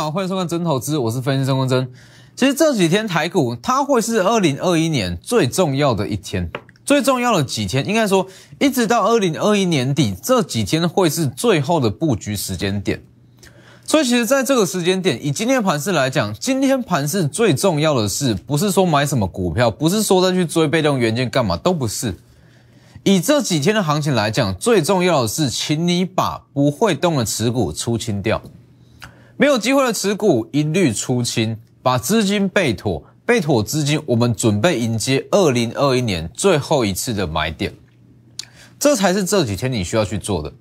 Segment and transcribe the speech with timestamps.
[0.00, 1.92] 好，欢迎收看真投资，我是分析师郑坤真。
[2.34, 6.50] 其实这几天台股它会是二零二一年最重要的一天，
[6.86, 8.26] 最重要的几天，应该说
[8.58, 13.02] 一直到二零二一年底这几天会是最后的布局时间点。
[13.84, 22.16] 所以其实在这个时间点，以今天盘势来讲，今天盘势最重要的是，不是说买什么股票，不是说再去追被动元件干嘛，都不是。
[23.04, 28.40] 以这几天的行情来讲，最重要的是，请你把不会动的持股出清掉，
[29.40, 37.72] 没有机会的持股一律出清，把资金备妥，备妥资金，我们准备迎接二零二一年最后一次的买点，
[38.78, 40.52] 这才是这几天你需要去做的。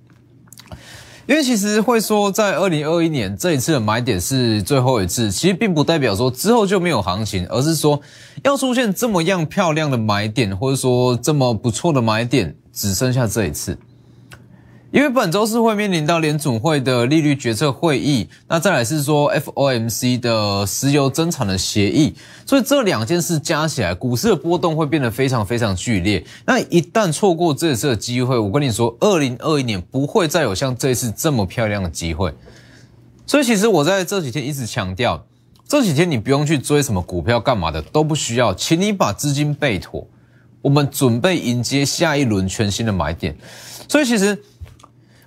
[1.27, 7.99] 因为其实会说，在二零二一年这一次的买点是最后一次，其实并不代表说之后就没有行情，而是说
[8.45, 13.77] 要出现这么样漂亮的买点，或者说这么不错的买点，只剩下这一次。
[14.91, 26.25] 因为本周是会面临到联总会的利率决策会议，那再来是说 FOMC 的石油增产的协议，所以这两件事加起来，股市的波动会变得非常非常剧烈。
[26.43, 32.33] 那一旦错过这次的机会，我跟你说，二零二一年不会再有像这次这么漂亮的机会。
[33.27, 35.23] 所以其实我在这几天一直强调，
[35.67, 40.07] 这几天你不用去追什么股票干嘛的都不需要，请你把资金备妥，
[40.63, 43.37] 我们准备迎接下一轮全新的买点。
[43.87, 44.35] 所以其实。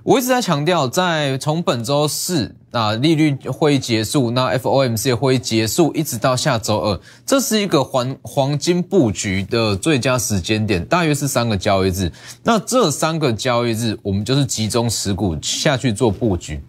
[0.04, 12.10] 我一直在强调，在从本周四啊利率会议结束，那 FOMC 会议结束，一直到下周二，这是一个黄黄金布局的最佳时间点，大约是三个交易日。
[12.42, 16.60] 那这三个交易日，我们就是集中持股下去做布局。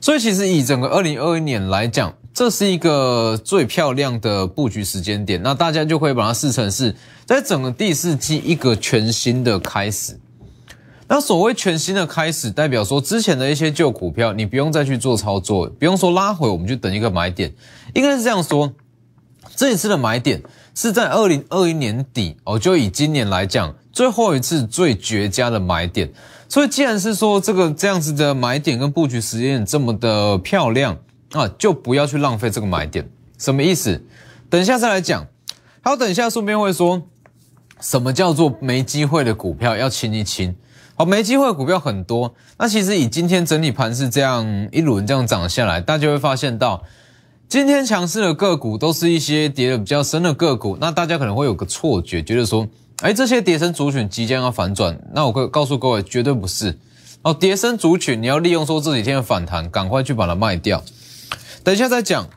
[0.00, 5.42] 所以，其实以整个二零二一年来讲，这是一个最漂亮的布局时间点。
[5.42, 6.94] 那大家就可以把它视成是
[7.26, 10.16] 在整个第四季一个全新的开始。
[11.12, 17.52] 那所谓全新的开始，代表说之前的一些旧股票，你不用再去做操作，不用说拉回，我们就等一个买点，
[17.94, 18.72] 应该是这样说。
[19.56, 20.40] 这一次的买点
[20.72, 26.08] 是在二零二一年底哦，就以今年来讲，最后一次最绝佳的买点。
[26.48, 30.96] 所以既然是说这个这样子的买点跟布局时间这么的漂亮
[31.32, 33.10] 啊，就不要去浪费这个买点。
[33.36, 34.00] 什么意思？
[34.48, 35.26] 等一下再来讲。
[35.80, 37.02] 还有等一下顺便会说，
[37.80, 40.54] 什么叫做没机会的股票要清一清。
[41.00, 42.34] 好，没机会的股票很多。
[42.58, 46.84] 那其实以今天整理盘是这样一轮这样涨下来，大家会发现到
[47.48, 50.76] 今天强势的个股都是一些跌的比较深的个股。
[50.78, 52.68] 那大家可能会有个错觉，觉得说，
[53.00, 55.00] 哎，这些跌升族群即将要反转。
[55.14, 56.78] 那我可告诉各位，绝对不是。
[57.22, 60.84] 哦，跌升族群你要利用说这几天的反弹，赶快去把它卖掉。
[61.64, 62.28] 等一下再讲，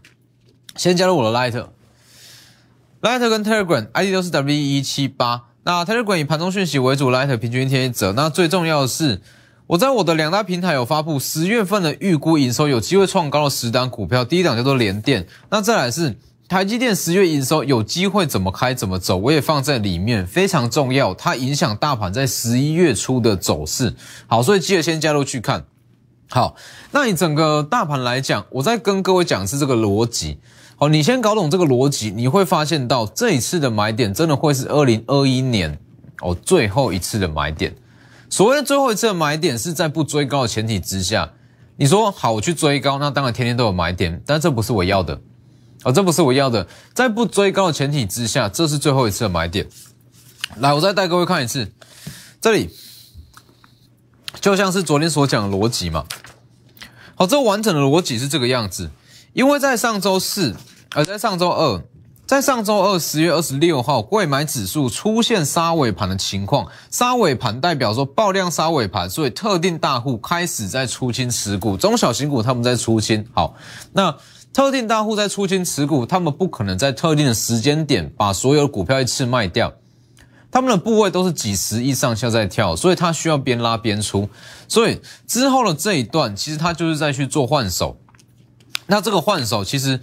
[0.78, 5.48] 先加入我的 Light，Light 跟 Telegram ID 都是 W 一七八。
[5.66, 8.12] 那台积馆以盘中讯息为主，Light 平均天一折。
[8.12, 9.22] 那最重要的是，
[9.66, 14.26] 我在我的两大平台有发布十月份的预估营收，有机会创高的十档股票。
[14.26, 16.18] 第一档叫做联电，那再来是
[16.50, 23.96] 台积电十月营收有机会怎么开怎么走，我也放在里面，非常重要，它影响大盘在十一月初的走势。
[24.28, 25.64] 好，所以记得先加入去看。
[26.30, 26.58] 好，
[26.92, 30.40] 那你整个大盘来讲，我再跟各位讲是这个逻辑。
[30.76, 35.80] 好，你先搞懂这个逻辑，你会发现到这一次的买点真的会是二零二一年
[36.22, 37.76] 哦最后一次的买点。
[38.30, 41.32] 所谓的最后一次的买点，是在不追高的前提之下。
[41.76, 45.22] 你说好，我去追高，那当然天天都有买点，但这不是我要的
[45.84, 46.68] 哦，这不是我要的。
[46.94, 49.68] 在不追高的前提之下，这是最后一次的买点。
[50.58, 51.72] 来，我再带各位看一次，
[52.42, 52.70] 这里
[54.42, 56.06] 就像是昨天所讲的逻辑嘛。
[57.16, 58.90] 好，这完整的逻辑是这个样子。
[59.34, 60.56] 因为在上周四，
[60.92, 61.84] 而在上周二，
[62.28, 73.26] 在上周二十月二十六号，贵买指数出现杀尾盘的情况，杀尾盘代表说爆量杀尾盘，所以特定大户开始在出清持股，中小型股他们在出清。
[73.34, 73.56] 好，
[73.94, 74.16] 那
[74.54, 79.74] 特定大户在出清持股，他们不可能在特定的时间点把所有股票一次卖掉，
[80.52, 84.30] 他们的部位都是几十亿上下在跳，所以他需要边拉边出，
[84.68, 87.98] 所以之后的这一段，其实他就是在去做换手。
[88.88, 90.00] 那这个换手，其实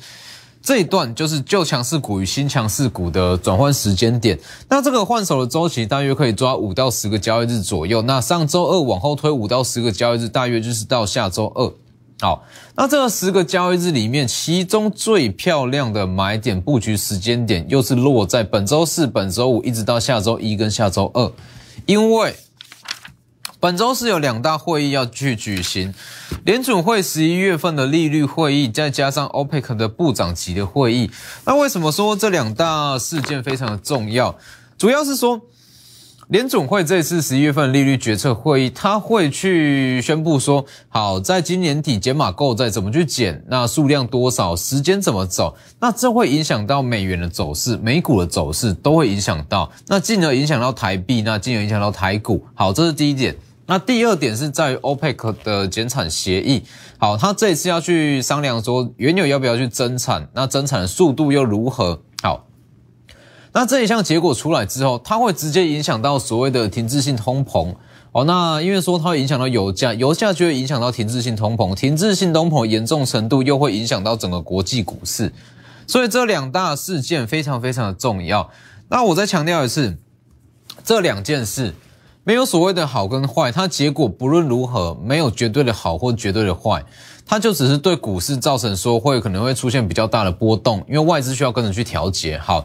[0.62, 4.38] 这一段就是旧强势股与新强势股的转换时间点。
[4.68, 8.02] 那这个换手的周期大约可以抓五到十个交易日左右。
[8.02, 11.72] 那上周二往后推五到十个交易日，大约就是到下周二。
[12.20, 12.44] 好，
[12.74, 21.32] 那这个十个交易日里面，其中最漂亮的买点布局时间点，又是落在本周四、本周五一直到下周一跟下周二，
[21.86, 22.34] 因为。
[23.60, 25.92] 本周是有两大会议要去举行，
[26.46, 31.10] 联准会十一月份的利率会议，再加上 OPEC 的部长级的会议。
[31.44, 34.34] 那为什么说这两大事件非常的重要？
[34.78, 35.42] 主要是说
[36.28, 52.42] 联总会这次十一月份利率决策会议，他会去宣布说，好，在今年底减码购债怎么去减，那数量多少，时间怎么走，那这会影响到美元的走势，美股的走势都会影响到，那进而影响到台币，那进而影响到台股。
[52.54, 53.36] 好，这是第一点。
[53.70, 56.64] 那第二点是在 OPEC 的减产协议，
[56.98, 62.02] 好，他这一次要去商量说，原油要不要去增产，那增产的速度又如何？
[62.20, 62.48] 好。
[63.52, 67.72] 那这一项结果出来之后，它会直接影响到所谓的停滞性通膨
[68.10, 68.24] 哦。
[68.24, 75.32] 那因为说它会影响到油价，油价就会影响到停滞性通膨，停滞性通膨严重程度又会影响到整个国际股市。
[75.86, 78.50] 所以这两大事件非常非常的重要。
[78.88, 79.96] 那我再强调一次，
[80.82, 81.72] 这两件事
[82.30, 86.84] 没有所谓的好跟坏，它结果不论如何没有绝对的好或绝对的坏，
[87.26, 92.38] 它就只是对股市造成说会可能会出现比较大的波动，因为外资需要跟着去调节。
[92.38, 92.64] 好。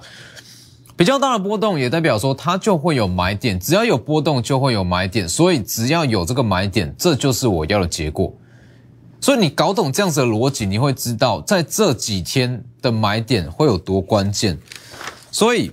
[0.95, 8.31] 比较大的波动也代表说它就会有买点，只要有波动就会有买点，所以只要有这个买点，这就是我要的结果。
[9.19, 14.59] 所以你搞懂这样子的逻辑，你会知道在这几天的买点会有多关键。
[15.31, 15.71] 所以，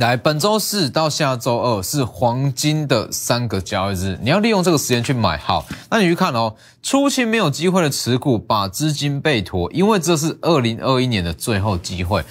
[0.00, 5.36] 来本周四到下周二是黄金的三个交易日，你要利用这个时间去买。
[5.38, 12.24] 好，那你去看哦，初期没有机会的持股，把资金备妥，因为这是二零二一年的最后机会。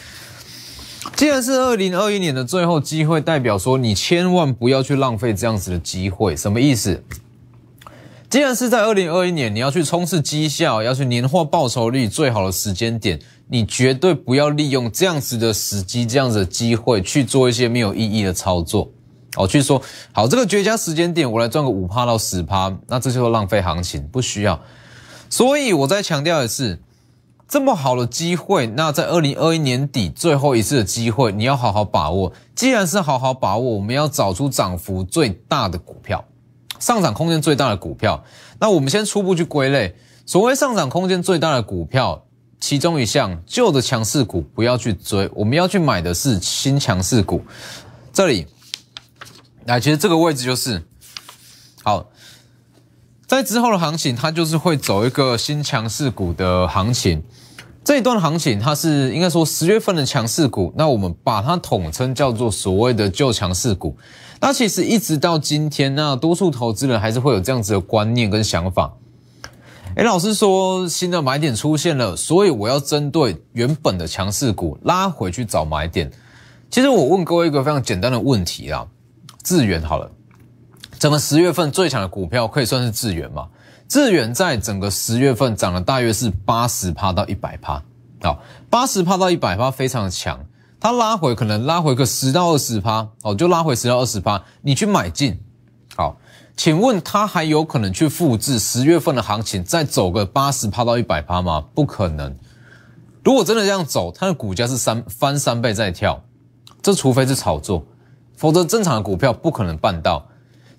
[1.15, 6.35] 既然是二零二一年的最后机会，代表说你千万不要去浪费这样子的机会。
[6.35, 7.01] 什么意思？
[8.33, 18.89] 既然是在二零二一年，你要去冲刺绩效，要去年化报酬率最好的时间点，你绝对不要利用这样子的时机、这样子的机会去做一些没有意义的操作。
[19.35, 19.79] 哦，去说
[20.11, 24.59] 好这个绝佳时间点，我来赚个五趴到十趴，那这就是浪费行情，不需要。
[25.29, 26.81] 所以我再强调的是。
[27.47, 32.33] 这么好的机会，那在二零二一年底最后一次的机会，你要好好把握。
[32.55, 36.25] 既然是好好把握，我们要找出涨幅最大的股票，
[36.83, 38.25] 上涨空间最大的股票。
[38.59, 39.95] 那我们先初步去归类，
[40.25, 42.25] 所谓上涨空间最大的股票，
[42.59, 47.41] 其中一项旧的强势股不要去追，我们要去买的是新强势股。
[48.11, 48.47] 这里，
[49.63, 50.83] 那其实这个位置就是
[51.83, 52.05] 好。
[53.25, 57.23] 在之后的行情，它就是会走一个新强势股的行情。
[57.83, 63.97] 这一段行情，它是应该说十月份的强势股，那我们把它统称叫做所谓的旧强势股。
[64.39, 68.93] 那其实一直到今天，那多数投资人还是会有这样子的观念跟想法。
[69.95, 76.09] 哎，老师说新的买点出现了，所以我要针对原本的强势股拉回去找买点。
[76.69, 78.87] 其实我问各位一个非常简单的问题啊，
[79.43, 80.09] 资源好了。
[80.97, 83.49] 整个十月份最强的股票可以算是智源吗？
[83.87, 87.83] 智源在整个十月份涨了大约是八十趴到一百趴，
[88.21, 88.39] 好，
[88.69, 90.39] 八十趴到一百趴非常的强，
[90.79, 95.39] 它拉回可能拉回个十到二十趴，哦，就拉回十到二十趴，你去买进，
[95.95, 96.17] 好，
[96.57, 101.63] 请问它还有可能去复制十月份的行情，再走个八十趴到一百趴吗？
[101.75, 102.35] 不可能。
[103.23, 106.23] 如果真的这样走，它的股价是三翻三倍再跳，
[106.81, 107.85] 这除非是炒作，
[108.35, 110.27] 否则正常的股票不可能办到。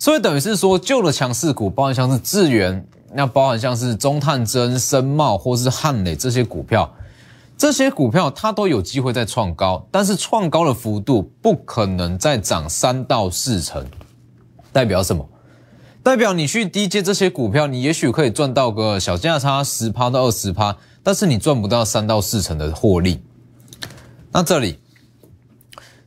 [0.05, 6.95] 所以等于是说，旧的强势股，包含像是智源，那包含像是中探针、深茂或是汉磊这些股票，
[7.57, 13.83] 这些股票它都有机会再创高，但是创高的幅度不可能再涨三到四成。
[14.75, 15.27] 代表什么？
[16.03, 23.23] 代表你去低接这些股票，你也许可以赚到个小价差十趴到二十趴，但是你赚不到三到四成的获利。
[24.31, 24.79] 那这里。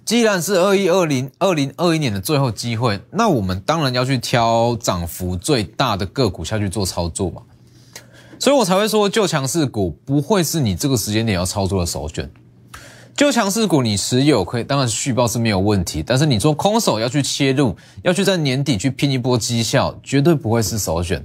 [0.08, 7.42] 既然是二一二零二零二一年的最后机会，那我们当然要去挑涨幅最大的个股下去做操作嘛。
[8.40, 12.32] 所以我才会说，旧强势股不会是你这个时间点要操作的首选。
[13.18, 21.22] 旧强势股你持有可以，当然续报是没有问题，但是你做空手要去切入，要去在年底去拼一波绩效，绝对不会是首选。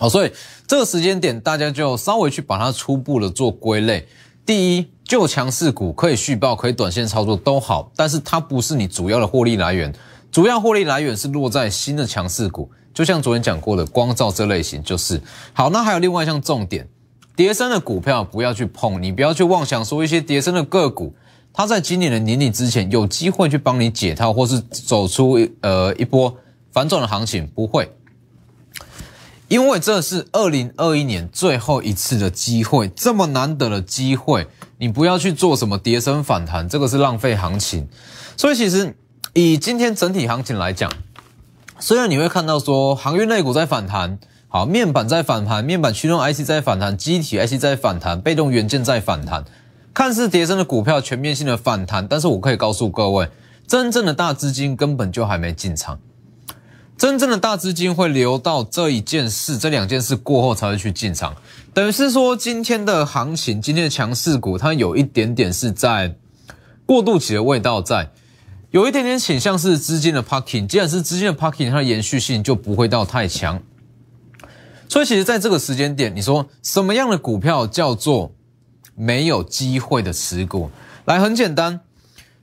[0.00, 0.32] 好，所以
[0.66, 4.08] 这个时间点大家就稍微去把它初步的做归类。
[4.44, 9.92] 第一，旧强势股可以续报，可以短线操作都好，但是它不是你主要的获利来源，
[10.32, 15.20] 主要获利来源是落在新的强势股，就像昨天讲过的光照这类型就是
[15.52, 15.68] 好。
[15.68, 16.88] 那还有另外一项重点，
[17.36, 21.14] 叠升的股票不要去碰，你不要去妄想说一些叠升的个股，
[21.52, 26.34] 它在今年的年底之前有机会去帮你解套，或是走出呃一波
[26.72, 27.88] 反转的行情，不会。
[29.54, 37.86] 因为这是二零二一年最后一次的机会，这么难得的机会，你不要去做什么跌升反弹，这个是浪费行情。
[38.36, 38.96] 所以其实
[39.32, 40.90] 以今天整体行情来讲，
[41.78, 44.18] 虽然你会看到说航运类股在反弹，
[44.48, 49.44] 好面板在反弹，面板驱动 IC 在反弹，机体 IC 在反弹，被动元件在反弹，
[49.94, 53.28] 看似跌升的股票全面性的反弹，但是我可以告诉各位，
[53.68, 56.00] 真正的大资金根本就还没进场，
[56.96, 61.34] 真正的大资金会留到这一件事、这两件事过后才会去进场。
[61.72, 66.16] 等于是说，今天的行情、今天的强势股，它有一点点是在
[66.86, 68.10] 过渡期的味道在。
[68.70, 73.62] 有一点点倾向是资金的 parking，既然是资金的 parking，它的延续性就不会到太强。
[74.88, 78.32] 所以其实在这个时间点，你说什么样的股票叫做
[78.96, 80.70] 没有机会的持股？
[81.04, 81.80] 来，很简单，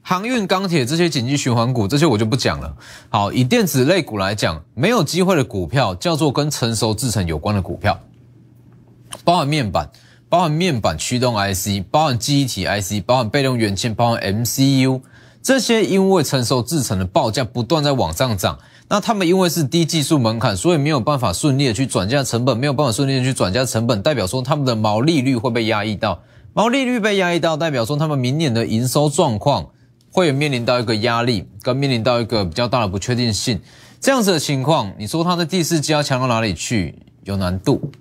[0.02, 2.76] 航运、钢铁这些紧急循环股，这些我就不讲了。
[3.10, 8.00] 好，以电子类股来讲，没有机会的股票叫做跟成熟制程有关的股票，
[9.24, 9.90] 包含面板、
[10.28, 15.02] 包含面板驱动 IC、包含记忆体 IC、包含被动元件、包含 MCU。
[15.44, 26.22] 这些因为成熟制成的报价不断在往上涨，那他们因为是低技术门槛，所以没有办法顺利的去转嫁成本，没有办法顺利的去转嫁成本，代表说他们的毛利率会被压抑到，
[26.54, 29.70] 毛利率被压抑到，代表说他们明年的营收状况
[30.12, 33.60] 会面临到一个压力，跟面临到一个比较大的不确定性，
[34.00, 37.92] 这样子的情况，你说它的第四季要强到哪里去，有难度。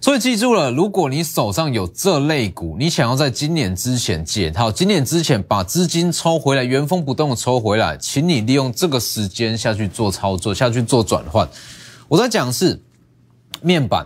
[0.00, 11.48] 所以记住了，如果你手上有这类股，你想要在今年之前解套，今年之前把资金抽回来，原封不动的抽回来，请你利用这个时间下去做操作，下去做转换。
[12.08, 12.82] 我在讲是
[13.60, 14.04] 面板、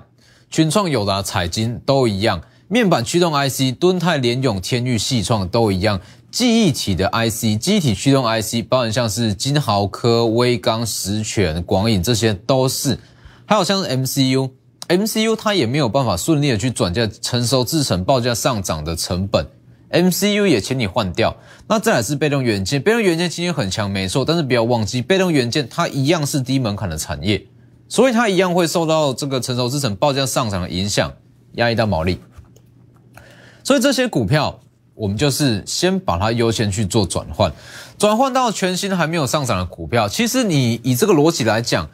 [0.50, 5.98] 群创、友达、彩金都一样，面板驱动 IC，敦泰、联永、天域、细创都一样，
[6.36, 12.98] 记忆体的 IC，记忆体驱动 IC，包含像是金豪科、威刚、实权、广影，这些都是，
[13.46, 14.50] 还有像是 MCU。
[14.86, 19.46] MCU 它也没有办法顺利的去转嫁成熟制成报价上涨的成本
[19.90, 21.34] ，MCU 也请你换掉。
[21.68, 27.46] 那再来是被动元件，被动元件今天很强，没错，但是不要忘记，被动元件它一样是低门槛的产业，
[27.88, 31.10] 所以它一样会受到这个成熟制成报价上涨的影响，
[31.54, 32.20] 压抑到毛利。
[33.64, 34.60] 所以这些股票，
[34.96, 37.52] 我们就是先把它优先去做转换，
[37.96, 40.08] 转换到全新还没有上涨的股票。
[40.08, 41.88] 其实你以这个逻辑来讲。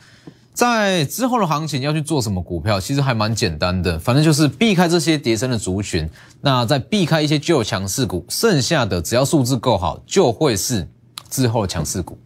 [0.54, 6.06] 在之后的行情要去做什么股票，其实还蛮简单的，反正就是避开这些跌升的族群，
[6.42, 10.87] 那再避开一些旧强势股，剩下的只要数字够好，就会是
[11.30, 12.18] 之后的强势股。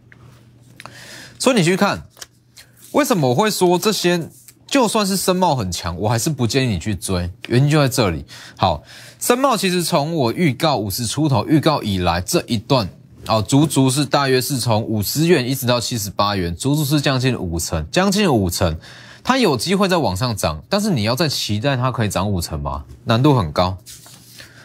[1.39, 2.03] 所以你去看，
[2.91, 4.29] 为什么我会说这些
[4.67, 8.25] 就算是申茂很强，我还是不建议你去追，原因就在这里。
[8.57, 8.83] 好，
[9.19, 12.89] 申茂其实从我预告五十出头预告以来这一段。
[13.27, 18.77] 哦，足足是大约是从五十元一直到七十八元，足足是将近五成，将近五成，
[19.21, 22.85] 它有机会再往上涨，但是你要再期待它可以涨五成吗？
[23.03, 23.77] 难度很高。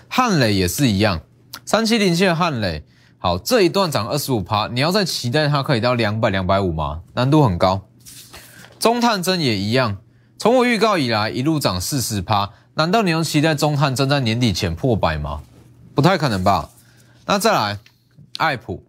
[0.07, 1.21] 汉磊也是一样，
[1.65, 2.85] 三七零七的汉磊，
[3.19, 7.01] 好，这一段涨二十五趴，你要再期待它可以到两百两百五吗？
[7.15, 7.83] 难度很高。
[8.83, 9.99] 中探针也一样，
[10.39, 15.41] 从我预告以来一路涨四十趴，难道你能期待中探针在年底前破百吗？
[15.95, 16.69] 不太可能吧。
[17.25, 17.79] 那再来。
[18.39, 18.83] 爱普，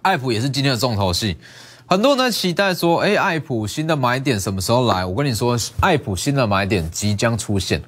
[0.00, 1.36] 爱普也是今天的重头戏，
[1.84, 5.04] 很多人在期待说，哎，爱普新的买点什么时候来？
[5.04, 7.82] 我跟你说，爱普新的买点即将出现。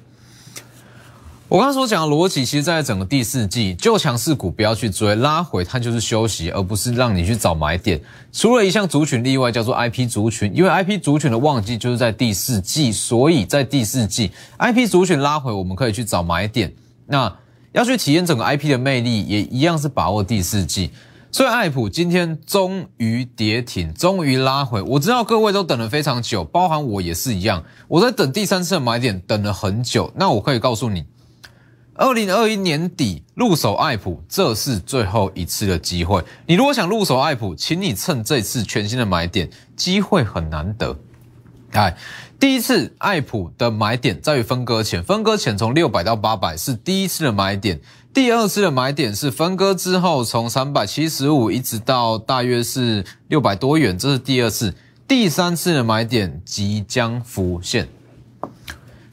[1.53, 8.01] 我刚刚所讲的逻辑，其实在整个第四季，就强势股不要去追，拉回它就是休息，而不是让你去找买点。
[8.31, 16.73] 除了一项族群例外，叫做 IP 族群，因为 IP 族群的旺季就是在第四季，所以在第四季 IP 族群拉回，我们可以去找买点。
[17.05, 17.31] 那
[17.71, 20.89] 要去体验整个 IP 的魅力，也一样是把握第四季。
[21.31, 24.81] 所以爱普今天终于跌停，终于拉回。
[24.81, 27.63] 我知道各位都等了非常久，包含我也是一样。
[27.87, 30.11] 我在等第三次的买点，等了很久。
[30.15, 31.03] 那我可以告诉你，
[31.95, 36.23] 二零二一年底入手爱普，这是最后一次的机会。
[36.47, 40.97] 你如果想入手爱普，请你趁这次全新的买点，机会很难得。
[41.73, 41.95] 哎，
[42.39, 47.79] 第一次爱普的买点在于分割前，分割前从六百到八百是第一次的买点，
[48.11, 54.73] 第二次的买点是分割之后从三百七十五一直到大约是六百多元，这是第二次，
[55.07, 57.87] 第三次的买点即将浮现。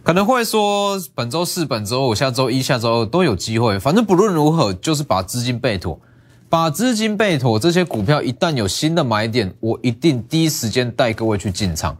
[0.02, 6.00] 可能会说本周四、本周五、下周一、下周二都有机会，反正不论如何就是把资金备妥，
[6.48, 11.96] 把资金备妥，这些股票一旦有新的买点，我一定第一时间带各位去进场。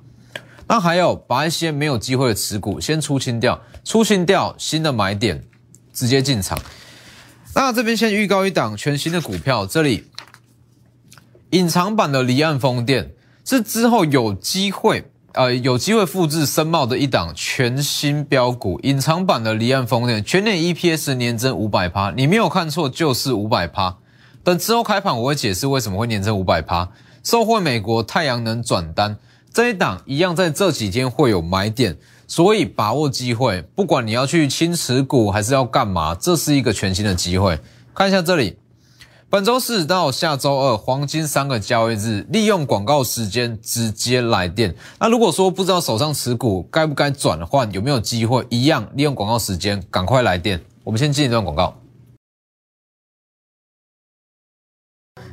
[0.66, 5.45] 那还有把一些没有机会的持股先出清掉，出清掉新的买点，
[5.92, 6.59] 直接进场。
[7.54, 10.07] 那这边先预告一档全新的股票，这里
[11.50, 13.12] 隐藏版的离岸风电
[13.45, 18.81] 是之后有机会，呃，有机会复制深茂的一档全新标股。
[18.83, 23.97] 隐藏版的离岸风电全年 EPS 年增五百趴，你没有看错，就是五百趴。
[24.43, 26.89] 等之后开盘我会解释为什么会年增五百趴，
[27.23, 29.17] 受惠美国太阳能转单。
[29.53, 31.97] 这一档一样，在这几天会有买点，
[32.27, 33.63] 所以把握机会。
[33.75, 37.59] 不管你要去清持股还是要干嘛，这是一个全新的机会。
[37.95, 38.57] 看一下这里，
[39.31, 44.75] 本周四到下周二黄金三个交易日，利用广告时间直接来电。
[44.99, 50.61] 那如果说不知道手上持股该不该转换，有没有机会，一样利用广告时间赶快来电。
[50.83, 51.73] 我们先进一段广告。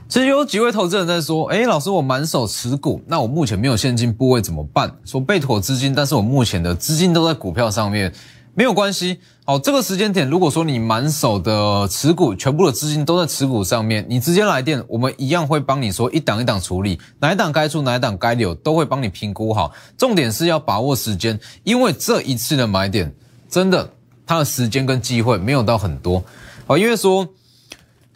[0.08, 4.96] 其实有几位投资人在说：“哎，老师，我满手持股，那我目前没有现金部位怎么办？
[5.06, 8.14] 说备妥资金，但是我目前的资金都在股票上面，
[8.58, 9.20] 没有关系。
[9.46, 19.72] 好，这个时间点，如果说你满手的持股，全部的资金都在持股上面，你直接来电，我们一样会帮你说一档一档处理，哪一档该出，哪一档该留，都会帮你评估好。
[19.96, 23.14] 重点是要把握时间，因为这一次的买点，
[23.48, 23.88] 真的
[24.26, 26.24] 它的时间跟机会没有到很多。
[26.66, 27.28] 好，因为说。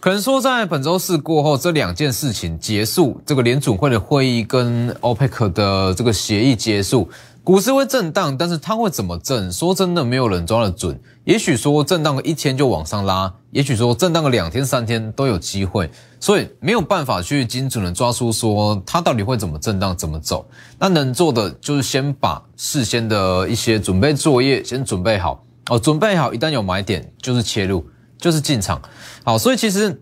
[0.02, 7.08] 可能说，在本周四过后，这两件事情结束，这个联储会的会议跟 OPEC 的这个协议结束，
[7.44, 9.54] 股市会震荡，但是它会怎么震？
[9.54, 11.00] 说真的，没有人抓得准。
[11.24, 15.88] 也许说震荡个一天就往上拉，也许说震荡个两天三天都有机会，
[16.20, 20.44] 所以没有办法去精准的抓出说它到底会怎么震荡，怎么走。
[20.80, 27.86] 那能做的就是先把事先的一些准备作业先准备好哦，准备好，一旦有买点就是切入。
[28.22, 28.80] 就是进场，
[29.26, 30.00] 好，所以其实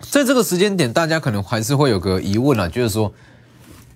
[0.00, 3.12] 在这个时间点，大家可能还是会有个疑问啊，就是说，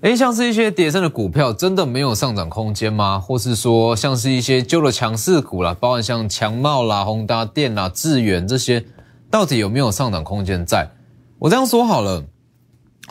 [0.02, 3.18] 诶，像是一些跌升的股票，真的没有上涨空间吗？
[3.18, 8.84] 或是说，像是一些旧的强势股啦，包含像强茂啦、宏达电啦、智远这些，
[9.30, 10.64] 到底有没有上涨空间？
[10.66, 10.90] 在
[11.38, 12.22] 我这样说好了，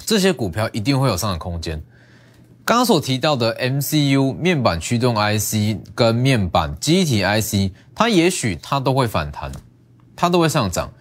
[0.05, 1.81] 这些股票一定会有上涨空间。
[2.63, 9.51] 刚刚所提到的 MCU 面板驱动 IC 跟面板机体 IC，它也许它都会反弹。
[10.17, 10.91] 它都会上涨，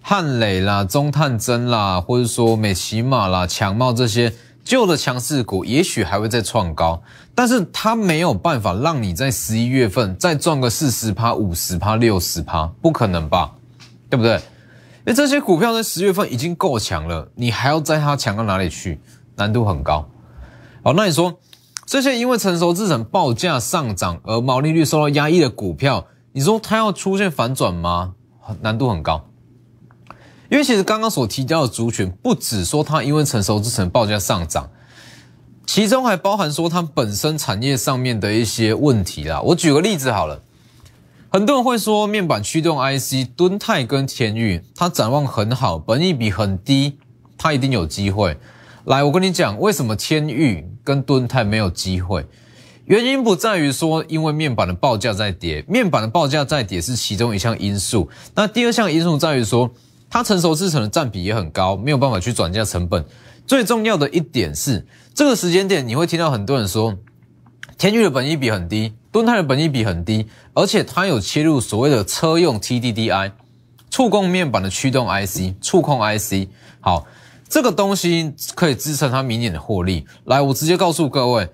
[0.00, 4.32] 汉磊啦、中探针啦，或者说美骑马啦、强茂这些
[4.64, 7.00] 旧的强势股，也许还会再创高，
[7.34, 13.52] 但是它没有办法让你在十一月份再赚个四十趴、五十趴、六十趴，不可能吧？
[14.10, 14.34] 对不对？
[15.04, 19.00] 因为这些股票在十月份已经够强了，你还要在它强到哪里去？
[19.36, 20.08] 难度很高。
[20.84, 21.38] 好，那你说
[21.86, 28.14] 这些因为成熟制成报价上涨而毛利率受到压抑的股票，你说它要出现反转吗？
[28.60, 29.24] 难度很高，
[30.50, 34.68] 因为其实刚刚所提到的族群，不止说它因为成熟制成报价上涨，
[35.66, 39.40] 其中还包含说它本身产业上面的一些问题啦。
[39.40, 40.42] 我举个例子好了，
[41.30, 46.98] 很多人会说面板驱动 IC 敦泰跟天域，它展望很好，本益比很低，
[47.38, 48.36] 它一定有机会。
[48.84, 52.26] 来，我跟你讲，为什么天域跟敦泰没有机会？
[52.86, 58.08] 原因不在于说，因为面板的报价在跌，面板的报价在跌是其中一项因素。
[58.34, 59.70] 那第二项因素在于说，
[60.10, 63.04] 它成熟制成的占比也很高，没有办法去转嫁成本。
[63.46, 66.96] 最重要的一点是，这个时间点你会听到很多人说，
[67.78, 73.30] 天宇的本益比很低，敦泰的本益比很低，而且它有切入所谓的车用 TDDI，
[73.90, 76.48] 触控面板的驱动 IC，触控 IC。
[76.80, 77.06] 好，
[77.48, 80.04] 这个东西可以支撑它明年的获利。
[80.24, 81.48] 来，我直接告诉各位。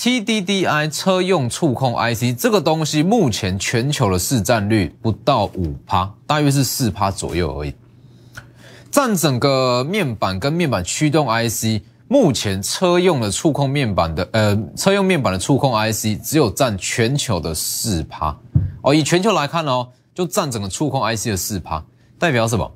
[0.00, 7.74] TDDI 车用触控 IC 这个东西，目前全球的市占率不到五趴，大约是四趴左右而已。
[8.90, 18.34] 占整个面板跟面板驱动 IC，目前车用的触控面板的，呃，车用面板的触控 IC 只有占全球的四趴
[18.80, 18.94] 哦。
[18.94, 21.84] 以全球来看哦，就占整个触控 IC 的四趴，
[22.18, 22.72] 代表什么？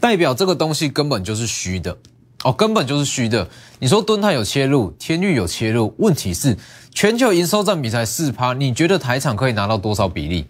[0.00, 1.96] 代表这个东西根本就是虚的。
[2.44, 3.48] 哦，根本就是虚的。
[3.78, 6.56] 你说敦泰有切入，天域有切入，问题是
[6.92, 10.46] 全球营收占比才四趴，你觉得台厂可以拿到多少比例？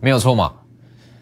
[0.00, 0.52] 没有错嘛。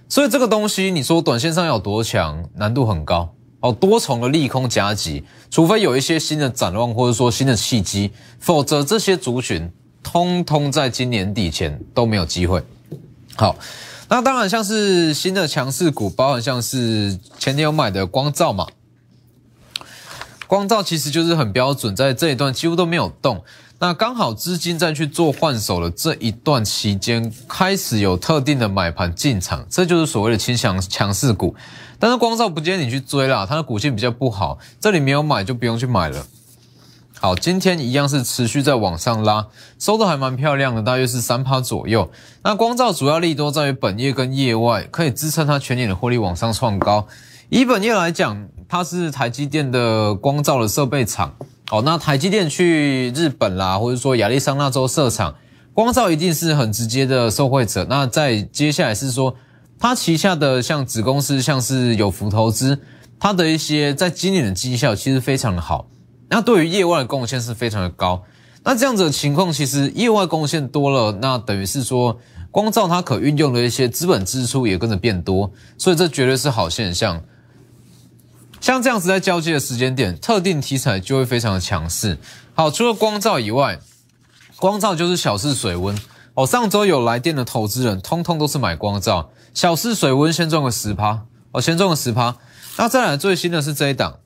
[0.09, 3.35] 所以这个东西，你说短线上有多强，难度很高。
[3.61, 9.71] 哦，多重的利空夹击，除非有一些新的展望，或者说新的契机，否则这些族群
[10.03, 12.63] 通通在今年底前都没有机会。
[13.37, 13.57] 好，
[14.11, 18.67] 那当然像是新的强势股，包含像是前天有买的光照嘛。
[20.47, 23.43] 光照其实就是很标准，在这一段几乎都没有动。
[23.81, 31.55] 那刚好资金在去做换手的这一段期间，开始有特定的买盘进场，这就是所谓的轻强强势股。
[31.99, 36.25] 但是光照不建议你去追啦，它的股性比较不好，这里没有买就不用去买了。
[37.21, 39.47] 好，今天一样是持续在往上拉，
[39.79, 42.11] 收的还蛮漂亮的，大约是三趴左右。
[42.43, 47.07] 那光照主要利多在于本业跟业外，可以支撑它全年的获利往上创高。
[47.51, 51.35] 以本业来讲，它是台积电的光照的设备厂。
[51.69, 55.35] 好，那台积电去日本啦，或者说亚利桑那州设厂，
[55.73, 57.87] 光照一定是很直接的受惠者。
[57.89, 59.35] 那在接下来是说，
[59.79, 62.79] 它旗下的像子公司，像是有福投资，
[63.19, 65.87] 它的一些在今年的绩效其实非常的好。
[66.29, 68.23] 那对于业外的贡献是非常的高。
[68.63, 72.19] 那这样子的情况，其实业外贡献多了，那等于是说
[72.51, 77.23] 光照它可运用的一些资本支出也跟着变多，所以这绝对是好现象。
[78.61, 82.19] 像这样子在交接的时间点，特定题材就会非常的强势。
[82.55, 83.79] 好，除了光照以外，
[84.57, 85.99] 光照就是小试水温。
[86.35, 91.27] 哦，上周有来电的投资人，通通都是买光照，小试水温，先赚个十趴。
[91.53, 92.37] 哦，先赚个十趴。
[92.77, 94.19] 那再来最新的是这一档，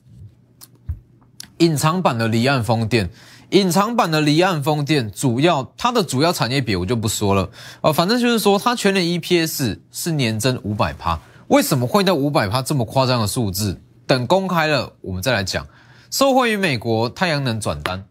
[1.57, 3.11] 隐藏版的离岸风电。
[3.51, 7.49] 隐藏版的离岸风电，主要它的主要产业别我就不说了。
[7.81, 11.19] 哦，反正就是说它全年 EPS 是年增五百趴。
[11.47, 13.81] 为什么会到五百趴这么夸张的数字？
[14.09, 15.67] 等公开了，我们再来讲。
[16.09, 18.03] 受惠于美国太阳能转单。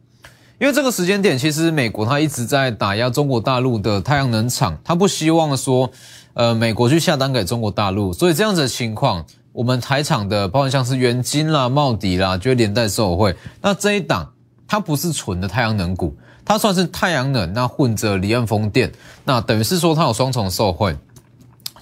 [0.61, 5.91] 因为这个时间点，其实美国它一直在打压中国大陆的太阳能厂，它不希望说，
[6.35, 13.35] 呃，美国去下单给中国大陆，所以这样子的情况，我们台厂的，包括像是元金啦、茂迪啦，就会连带受惠。
[13.61, 14.33] 那这一档，
[14.69, 18.93] 它不是纯的太阳能股，它算是太阳能，那混着离岸风电，
[19.25, 20.97] 那等于是说它有双重受惠。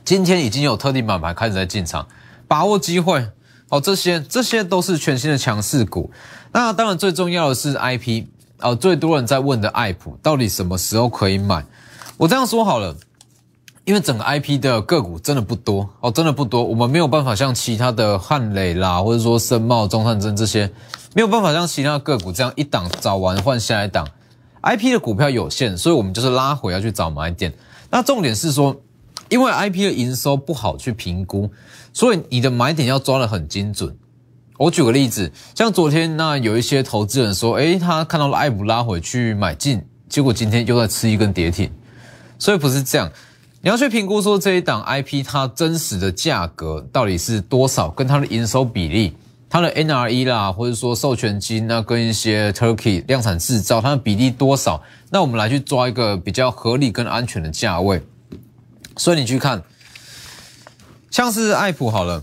[0.06, 2.06] 今天已经有特定板牌开始在进场，
[2.48, 3.28] 把握机会。
[3.68, 6.10] 好，这些这些都是全新的强势股。
[6.52, 8.24] 那当然最重要的是 IP。
[8.60, 11.62] 哦，最多人在问的爱普到底什么时候可以买？
[12.16, 12.96] 我这样说好了，
[13.84, 20.72] 因为整个 IP 的个股真的不多哦，真的不多，我们没有办法像其他的汉磊啦，或者说森茂、中汉证这些，
[21.14, 24.08] 没有办法像其他的个股这样一档找完换下一档。
[24.62, 27.52] IP 的股票有限，所以我们就是拉回要去找买点。
[27.90, 28.74] 那重点是说，
[29.28, 31.50] 因为 IP 的营收不好去评估，
[31.96, 33.96] 所以你的买点要抓得很精准。
[34.58, 41.72] 我举个例子，像昨天那有一些投资人说，诶，他看到了艾普拉回去买进，结果今天又在吃一根跌停，
[42.38, 43.10] 所以不是这样，
[43.62, 49.16] 你要去评估说这一档 IP 它真实的价格到底是多少，跟它的营收比例、
[49.48, 58.02] 它的 NRE 啦，或者说授权金，那跟一些 Turkey 量产制造它的比例多少，那我们来去抓一个比较合理跟安全的价位。
[58.98, 59.62] 所以你去看，
[61.16, 62.22] 像是爱普好了。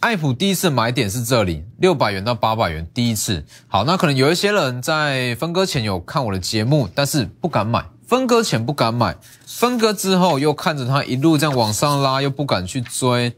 [0.00, 3.46] 爱普第一次买点是这里，六百元到八百元，第一次。
[3.66, 7.86] 好，那可能有一些人在分割前有看我的节目，但是不敢买。
[8.06, 13.34] 分割前不敢买，分割之后又看着它一路这样往上拉，又不敢去追。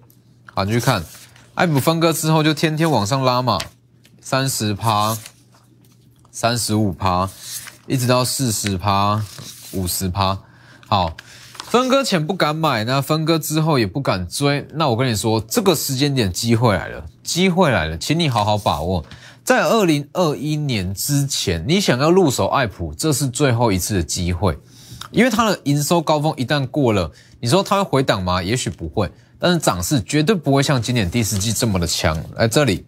[0.52, 1.04] 好，你去看，
[1.54, 3.60] 爱普分割之后就天天往上拉嘛，
[4.20, 5.16] 三十趴、
[6.32, 7.30] 三十五趴，
[7.86, 9.24] 一直到四十趴、
[9.70, 10.36] 五十趴。
[10.88, 11.14] 好。
[11.72, 14.68] 分割前不敢买，那分割之后也不敢追。
[14.74, 19.02] 那我跟你说，这个时间点机会来了，机会来了，请你好好把握。
[19.42, 24.54] 在二零二一年之前，你想要入手爱普，这是最后一次的机会，
[25.12, 28.42] 因为它的营收高峰一旦过了，你说它会回档吗？
[28.42, 32.22] 也许不会，但是涨势绝对不会像今年第四季这么的强。
[32.34, 32.84] 来这里。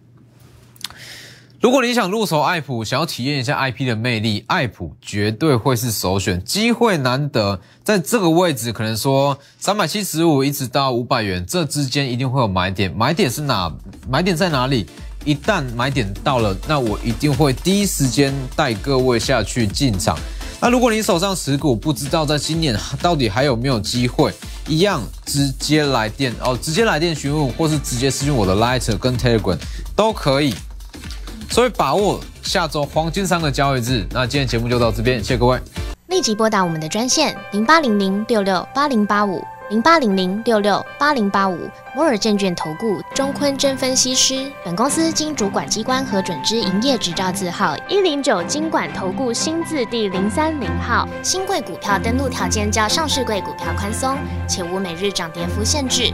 [1.65, 6.39] 如果你想入手爱普，想要体验一下 IP 的魅力，爱普绝对会是首选。
[6.43, 12.95] 机会难得，在这个位置，可能说三百七十五一直到五百元，这之间一定会有买点。
[12.95, 13.75] 买点是哪？
[14.07, 14.85] 买点在哪里？
[15.23, 20.15] 一旦买点到了，那我一定会第一时间带各位下去进场。
[20.61, 24.31] 那如果你手上持股，不知道在今年到底还有没有机会，
[24.67, 29.57] 一样直接来电哦，直接来电询问，或是直接私信我的 Lighter 跟 Telegram
[29.95, 30.53] 都可以。
[31.55, 35.57] 所以把握下周黄金三个交易日，那今天节目就到这边，谢谢各位。
[36.07, 41.57] 立即拨打我们的专线零八零零六六八零八五零八零零六六八零八五
[41.95, 44.51] 摩尔证券投顾钟坤真分析师。
[44.65, 51.07] 本公司经主管机关核准之营业执照字号一零九金管投顾新字第零三零号。
[51.23, 56.13] 新贵股票登录条件较上市贵股票宽松，且无每日涨跌幅限制。